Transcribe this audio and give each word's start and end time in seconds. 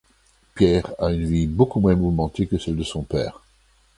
Pierre 0.55 0.95
a 0.97 1.11
une 1.11 1.25
vie 1.27 1.45
beaucoup 1.45 1.79
moins 1.79 1.93
mouvementée 1.93 2.47
que 2.47 2.57
celle 2.57 2.75
de 2.75 2.81
son 2.83 3.03
père. 3.03 3.43